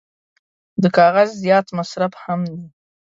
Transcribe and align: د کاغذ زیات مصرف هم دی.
د 0.81 0.83
کاغذ 0.97 1.29
زیات 1.43 1.67
مصرف 1.77 2.13
هم 2.23 2.39
دی. 2.51 2.65